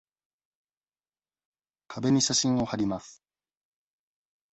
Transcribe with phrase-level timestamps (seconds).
[1.87, 3.21] 壁に写真をはります。